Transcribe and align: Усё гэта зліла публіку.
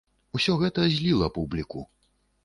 Усё 0.37 0.53
гэта 0.61 0.85
зліла 0.95 1.27
публіку. 1.35 1.85